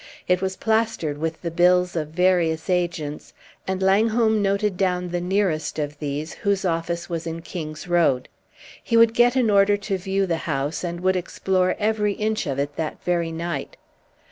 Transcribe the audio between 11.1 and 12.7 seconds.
explore every inch of